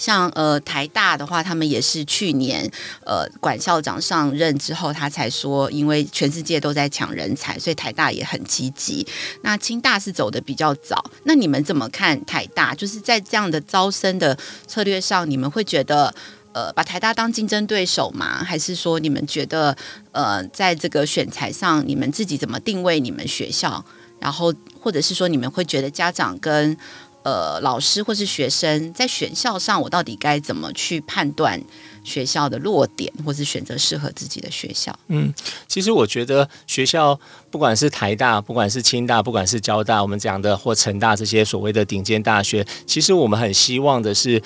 [0.00, 2.68] 像呃台大的话，他们也是去年
[3.04, 9.06] 呃管校长上任之后，他才说，因为全世界都在抢人才，所以台大也很积极。
[9.42, 12.74] 那清大是走的比较早，那你们怎么看台大？
[12.74, 14.36] 就是在这样的招生的
[14.66, 16.14] 策略上，你们会觉得
[16.52, 18.42] 呃把台大当竞争对手吗？
[18.42, 19.76] 还是说你们觉得
[20.12, 23.84] 呃在这个选材上，你们自己怎么定位你们学校？
[24.18, 26.76] 然后或者是说你们会觉得家长跟
[27.22, 31.60] 呃，老师或是学生在选校上，我到底该怎么去判断
[32.02, 34.98] 学校的落点，或是选择适合自己的学校？
[35.08, 35.32] 嗯，
[35.68, 37.18] 其实我觉得学校
[37.50, 44.42] 不管是台大，不管是清大，不管是交大，我们讲的或成大这些所谓的顶尖大学，其实我们很希望的是。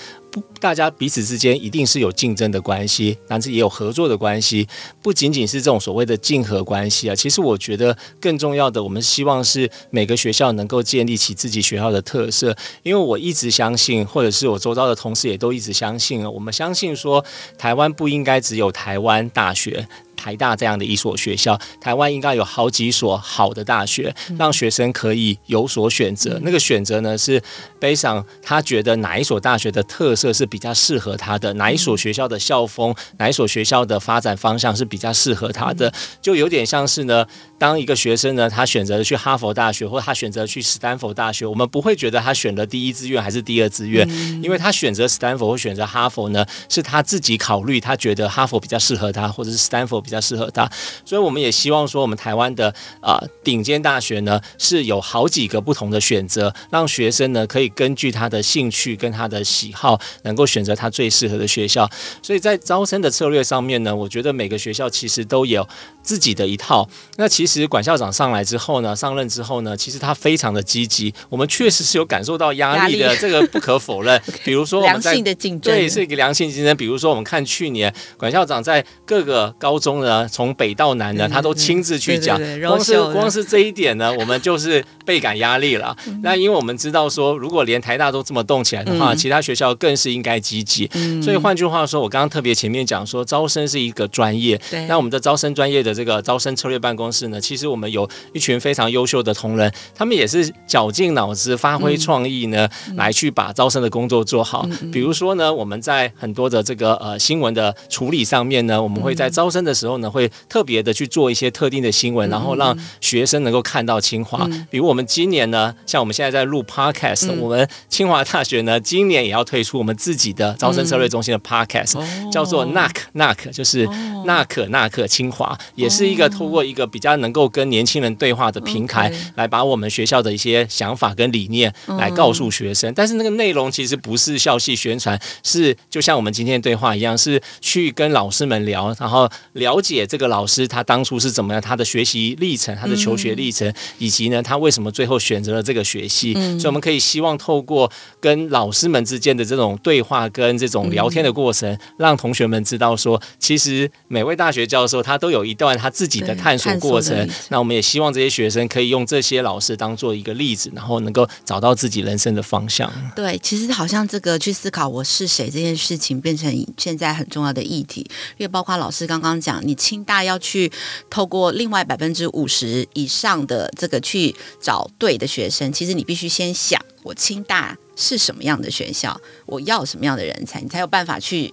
[0.60, 4.66] 大家彼此之间一定是有竞争的关系，但是也有合作的关系，
[5.02, 7.14] 不仅仅是这种所谓的竞合关系啊。
[7.14, 12.56] 其实我觉得更重要的，我们希望是每个学校能够建立起自己学校的特色。
[12.82, 17.24] 因为我一直相信，或者是我周遭的同事也都一直相信啊，我们相信说，
[17.58, 19.86] 台湾不应该只有台湾大学。
[20.16, 26.38] 台大这样的一所学校，台湾应该有好几所好的大学，让学生可以有所选择。
[26.42, 27.42] 那个选择呢，是
[27.78, 37.26] 背上他觉得哪一所大学的特色是比较适合他的，哪一所学校的校风，哪一所学校的发展方向是比较适合他的，就有点像是呢。
[37.58, 50.68] 当一个学生呢，他选择去哈佛大学，或者他选择去斯坦福大学，我们不会觉得他选了第一志愿还是第二志愿，嗯、因为他选择斯坦福或选择哈佛呢，是他自己考虑，他觉得哈佛比较适合他，或者是斯坦福比较适合他。
[51.04, 52.68] 所以我们也希望说，我们台湾的
[53.00, 61.88] 啊、呃、顶尖大学呢，是有好几个不同的选择，让学生呢可以根据他的兴趣跟他的喜好，能够选择他最适合的学校。
[62.20, 65.66] 所以在招生的策略上面呢，我觉得每个学校其实都有
[66.04, 66.88] 自己的一套。
[67.16, 67.64] 那其实。
[67.66, 74.20] 管校长上来之后呢，上任之后呢，其实他非常的积极，我们确实是有感受到压力的，力这个不可否认。
[74.44, 76.76] 比如说我们在，良性的竞争，对，是一个良性竞争。
[76.76, 85.96] 比如说我们看去年管校长在各个高中呢，从北到南呢，他都亲自去讲，光是光是这一点呢，我们就是倍感压力了。
[86.22, 90.90] 那因为我们知道说，如果连台大都这么动起来的话，其他学校更是应该积极。
[91.22, 104.66] 所以换句话说，我刚刚特别前面讲说，招生是一个专业，那我们的招生专业的这个招生策略办公室呢，其实我们有一群非常优秀的同仁，他们也是绞尽脑汁、发挥创意呢，嗯、来去把招生的工作做好。
[104.68, 114.48] 嗯、比如说呢，我们在很多的这个呃新闻的处理上面呢，我们会在招生的时时候呢，会特别的去做一些特定的新闻，然后让学生能够看到清华。
[114.70, 121.98] 比如我们今年呢，像我们现在在录 Podcast，我们清华大学呢，今年也要推出我们自己的招生策略中心的 Podcast，
[122.32, 123.86] 叫做 Knock Knock，就是
[124.24, 132.92] 纳可纳可清华，也是一个透过一个比较能够跟年轻人对话的平台，来把我们学校的一些想法跟理念来告诉学生。
[132.94, 146.34] 但是那个内容其实不是校系宣传，是就像我们今天的对话一样，是去跟老师们聊，然后了解这个老师他当初是怎么样，他的学习历程，他的求学历程，以及呢他为什么最后选择了这个学系。
[146.58, 157.28] 所以我们可以希望透过跟老师们之间的这种对话跟这种聊天的过程，让同学们知道说，其实每位大学教授他都有一段他自己的探索过程。
[157.48, 162.92] 那我们也希望这些学生可以用这些老师当做一个例子，然后能够找到自己人生的方向。
[163.14, 168.00] 对，其实好像这个去思考我是谁这件事情，变成现在很重要的议题。
[168.36, 170.70] 因为包括老师刚刚讲，你清大要去
[171.10, 181.52] 透过另外百分之五十以上的这个去找对的学生，其实你必须先想，我清大是什么样的学校，我要什么样的人才，你才有办法去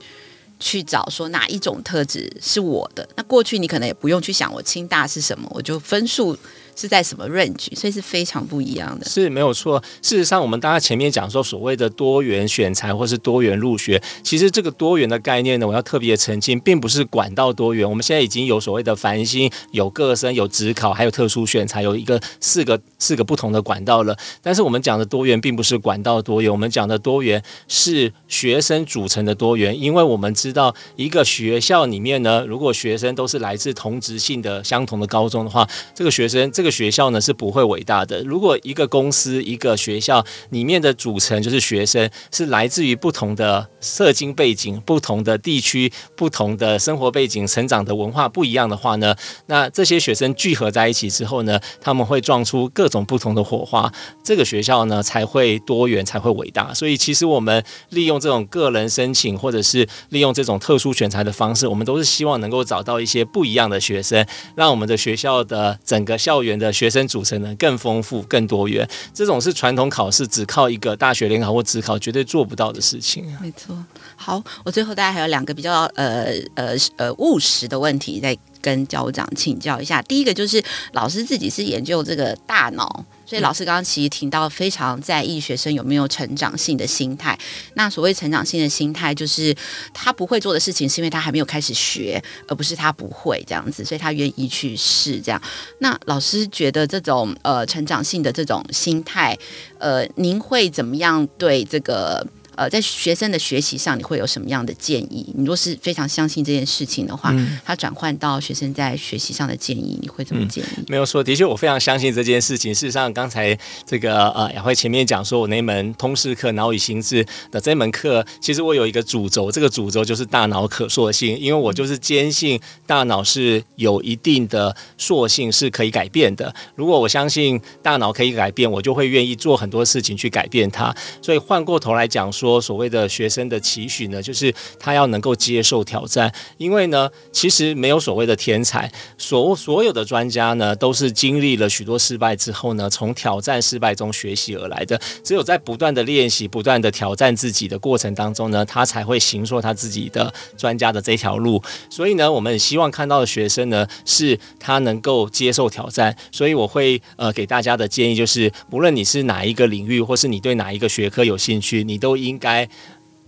[0.61, 3.05] 去找说哪一种特质是我的。
[3.17, 6.37] 那过去你可能也不用去想我清大是什么，我就分数。
[6.73, 9.05] 是在什么 range，所以是非常不一样的。
[9.05, 9.79] 是没有错。
[10.01, 17.87] 事实上，我们大家前面讲说所谓的多元选才或是多元入学，其实这个多元的概念呢，我要特别澄清，并不是管道多元。
[17.87, 24.15] 我们现在已经有所谓的繁星、有各生、有职考，还有特殊选才，有一个四个四个不同的管道了。
[24.41, 29.77] 但是我们讲的多元，并不是管道多元，我们讲的多元是学生组成的多元。
[29.77, 38.21] 因为我们知道，一个学校里面呢，如果学生都是来自同质性的相同的高中的话，这个学生这个学校呢是不会伟大的。
[38.23, 49.15] 如果一个公司、一个学校里面的组成就是学生是来自于不同的社经背景、不同的地区、不同的生活背景、成长的文化不一样的话呢，
[49.47, 53.91] 那这些学生聚合在一起之后呢，他们会撞出各种不同的火花，
[54.23, 56.71] 这个学校呢才会多元，才会伟大。
[56.71, 64.23] 所以其实我们利用这种个人申请，或者是利用这种特殊选材的方式，我们都是希望能够找到一些不一样的学生，
[64.55, 66.51] 让我们的学校的整个校园。
[66.61, 73.25] 的学生组成呢更丰富、更多元，这种是传统考试只靠一个大学联考或职考绝对做不到的事情。
[73.41, 73.73] 没错。
[74.17, 76.25] 好，我最后大家还有两个比较呃
[76.55, 80.01] 呃呃务实的问题，在跟教务长请教一下。
[80.03, 83.05] 第一个就是老师自己是研究这个大脑。
[83.23, 87.37] 所以老师刚刚其实提到非常在意学生有没有成长性的心态。
[87.75, 89.55] 那所谓成长性的心态，就是
[89.93, 95.41] 他不会做的事情，是因为他还没有开始学，而不是他不会这样子，所以他愿意去试这样。
[95.79, 99.37] 那老师觉得这种呃成长性的这种心态，
[99.79, 102.27] 呃，您会怎么样对这个？
[102.55, 105.25] 呃，在学生的学习上，你会有什么样的建议？
[105.35, 110.67] 你若是非常相信这件事情的话，嗯、他转换到学生在学习上的建议，你会怎么建议？
[110.77, 112.75] 嗯、没有说，的确，我非常相信这件事情。
[112.75, 126.53] 事实上，刚才这个呃雅慧前面讲说，我那门通识课《脑与心智》的这门课，其实我有一个主轴，这个主轴就是大脑可塑性，因为我就是坚信大脑是有一定的塑性，是可以改变的。
[126.75, 130.93] 如果我相信大脑可以改变，我就会愿意做很多事情去改变它。
[131.21, 132.40] 所以换过头来讲说。
[132.41, 144.99] 说所谓的学生的期许呢，就是他要能够接受挑战，因为呢，其实没有所谓的天才，所所有的专家呢，都是经历了许多失败之后呢，从挑战失败中学习而来的。
[145.23, 151.61] 只有在不断的练习、不断的挑战自己的过程当中呢，他才会行说他自己的专家的这条路。
[151.91, 156.17] 所以呢，我们希望看到的学生呢，是他能够接受挑战。
[156.31, 162.67] 所以我会呃给大家的建议就是，无论你是哪一个领域，或是你对哪一个学科有兴趣，你都应应该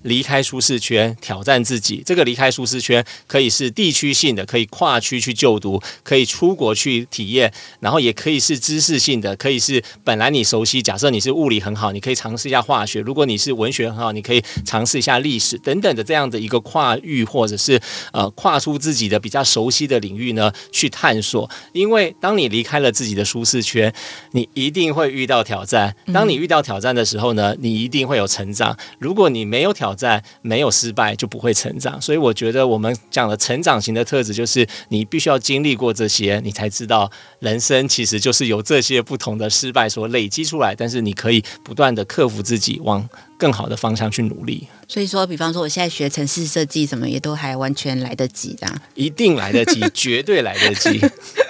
[0.04, 2.04] 离开舒适圈，挑战自己。
[2.06, 10.82] 这个离开舒适圈可以是地区性的，可以跨区去就读，可以出国去体验，然后也可以是知识性的，可以是本来你熟悉。
[10.82, 17.80] 假设你是物理很好，你可以尝试一下化学；如果你是文学很好，你可以尝试一下历史等等的这样的一个跨域，或者是
[18.12, 21.50] 呃跨出自己的比较熟悉的领域呢，去探索。
[21.72, 23.94] 因为当你离开了自己的舒适圈，
[24.32, 25.96] 你一定会遇到挑战。
[26.14, 28.78] 当你遇到挑战的时候呢，你一定会有成长。
[29.00, 40.76] 如果你没有挑，在没有失败就不会成长，所以我觉得我们讲的成长型的特质，就是你必须要经历过这些，你才知道人生其实就是由这些不同的失败所累积出来。
[40.76, 44.68] 但是你可以不断的克服自己，往更好的方向去努力。
[44.88, 51.00] 所以说，比方说我现在学城市设计，什么也都还完全来得及，这样一定来得及，绝对来得及。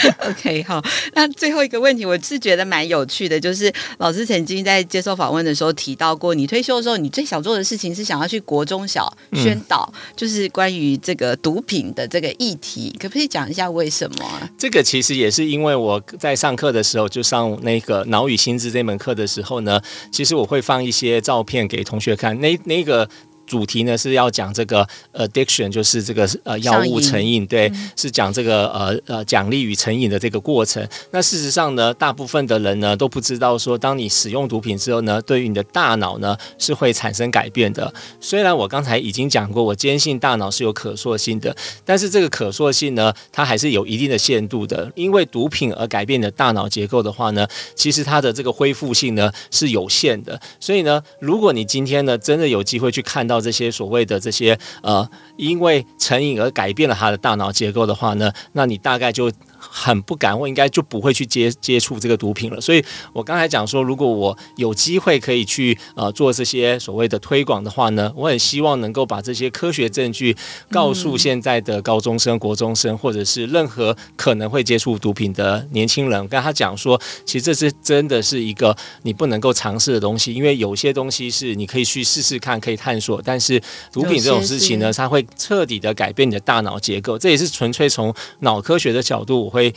[0.28, 0.82] OK，好，
[1.14, 14.50] 那最后一个问题，我是觉得蛮有趣的，就是老师曾经在接受访问的时候提到过，你退休的时候，你最想做的事情是想要去国中小宣导，嗯、就是关于这个毒品的这个议题，可不可以讲一下为什么啊？
[14.58, 19.80] 这个其实也是因为我在上课的时候，就上那个脑与心智这门课的时候呢，
[20.12, 23.08] 其实我会放一些照片给同学看，那那个。
[23.50, 30.86] 主题呢是要讲这个 addiction，就是这个呃药物成瘾，对，嗯、是讲这个呃呃奖励与成瘾的这个过程。
[31.10, 37.92] 那事实上呢，大部分的人呢都不知道说，当你使用毒品之后呢，对于你的大脑呢是会产生改变的。
[38.20, 44.88] 虽然我刚才已经讲过，我坚信大脑是有可塑性的，但是这个可塑性呢，它还是有一定的限度的。
[44.94, 47.44] 因为毒品而改变你的大脑结构的话呢，
[47.74, 50.40] 其实它的这个恢复性呢是有限的。
[50.60, 53.39] 所以呢，如果你今天呢真的有机会去看到。
[53.40, 59.30] 这些所谓的这些呃，因为成瘾而改变了他的大脑结构的话呢，那你大概就。
[59.60, 62.60] 很不敢，我应该就不会去接接触这个毒品了。
[62.60, 62.82] 所以
[63.12, 70.36] 我刚才讲说，如果我有机会可以去呃做这些所谓的推广的话呢，我很希望能够把这些科学证据
[70.70, 83.60] 告诉现在的高中生、国中生，或者是任何可能会接触毒品的年轻人，跟他讲说，其实这是真的是一个你不能够尝试的东西，因为有些东西是你可以去试试看，可以探索，但是
[83.92, 89.74] 毒品这种事情呢，它会彻底的改变你的大脑结构，这也是纯粹从脑科学的角度，我会。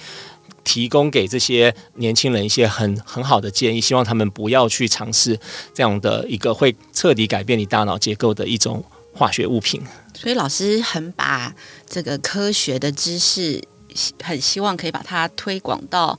[0.66, 5.38] 提供给这些年轻人一些很很好的建议，希望他们不要去尝试
[5.74, 8.82] 这样的一个会彻底改变你大脑结构的一种
[9.14, 9.82] 化学物品。
[10.14, 11.54] 所以老师很把
[11.86, 13.62] 这个科学的知识，
[14.24, 16.18] 很希望可以把它推广到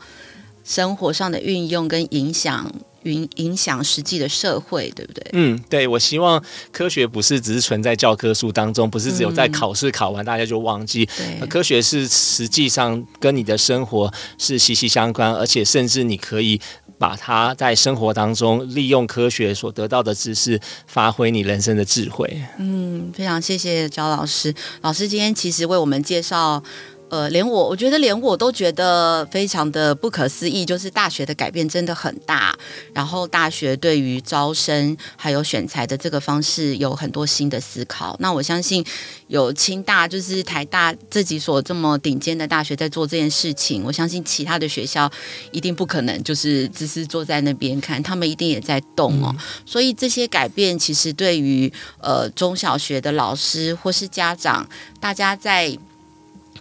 [0.63, 2.71] 生活上的运用跟影响。
[3.05, 5.25] 影影响实际的社会，对不对？
[5.33, 6.43] 嗯，对，我希望
[6.73, 11.07] 科学不是只是存在教科书当中，不是只有在考试考完大家就忘记。
[11.17, 16.61] 对，科学是实际上跟你的生活是息息相关，而且甚至你可以
[16.99, 22.43] 把它在生活当中利用科学所得到的知识，发挥你人生的智慧。
[22.59, 24.55] 嗯，非常谢谢焦老师。
[24.83, 26.63] 老师今天其实为我们介绍。
[27.11, 32.57] 呃，连我，我觉得连我都觉得非常的不可思议，就是大学的改变真的很大。
[32.93, 38.17] 然后大学对于招生还有选材的这个方式有很多新的思考。
[38.19, 38.85] 那我相信
[39.29, 45.09] 有清大，就是台大这几所这么顶尖的大学在做这件事情，我相信其他的学校
[45.53, 49.35] 一定不可能就是只是坐在那边看，他们一定也在动哦。
[49.37, 55.79] 嗯、所以这些改变其实对于呃中小学的老师或是家长，大家在。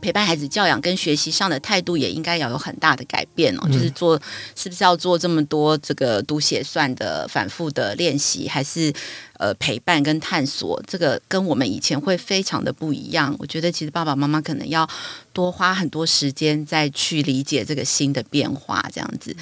[0.03, 4.21] 陪伴孩子教养跟学习上的态度也应该要有很大的改变哦，嗯、就是做
[4.53, 8.93] 是不是要做这么多这个读写算的反复的练习，还是
[9.39, 10.83] 呃陪伴跟探索？
[10.85, 13.33] 这个跟我们以前会非常的不一样。
[13.39, 14.87] 我觉得其实爸爸妈妈可能要
[15.31, 19.33] 多花很多时间再去理解这个新的变化，这样子。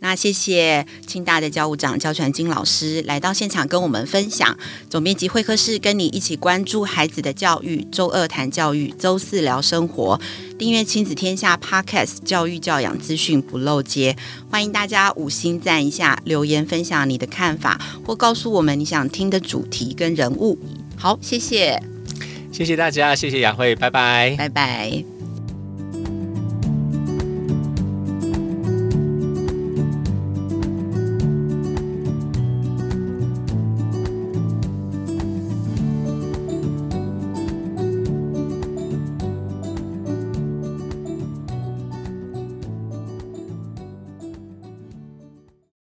[0.00, 4.56] 那谢谢清大的教务长焦传金老师来到现场跟我们分享。
[4.88, 10.20] 总编辑会客室跟你一起关注孩子的教育，周二谈教育，周四聊生活。
[10.56, 14.16] 订阅亲子天下 Podcast，教育教养资讯不漏接。
[14.50, 20.58] 欢迎大家五星赞一下，留言分享你的看法，或告诉我们你想听的主题跟人物。
[20.96, 21.80] 好，谢谢，
[22.52, 25.27] 谢谢大家，谢谢雅慧，拜拜，拜拜。